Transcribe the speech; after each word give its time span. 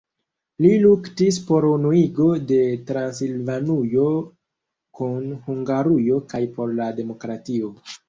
Li 0.65 0.69
luktis 0.85 1.37
por 1.49 1.67
unuigo 1.71 2.31
de 2.53 2.57
Transilvanujo 2.89 4.09
kun 5.01 5.31
Hungarujo 5.47 6.23
kaj 6.35 6.45
por 6.61 6.79
la 6.83 6.93
demokratio. 7.03 7.75